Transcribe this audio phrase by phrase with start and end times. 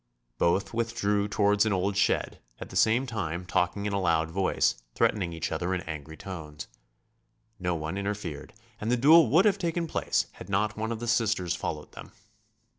[0.39, 4.81] Both withdrew towards an old shed, at the same time talking in a loud voice,
[4.95, 6.67] threatening each other in angry tones.
[7.59, 11.07] No one interfered and the duel would have taken place had not one of the
[11.07, 12.13] Sisters followed them.